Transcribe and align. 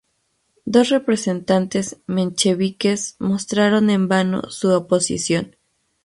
Dos 0.65 0.89
representantes 0.89 2.01
mencheviques 2.07 3.17
mostraron 3.19 3.91
en 3.91 4.07
vano 4.07 4.41
su 4.49 4.69
oposición. 4.71 5.53